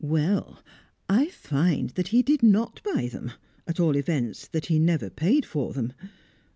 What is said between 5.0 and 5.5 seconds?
paid